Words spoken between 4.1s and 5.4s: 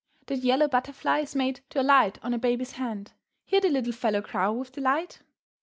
crow with delight.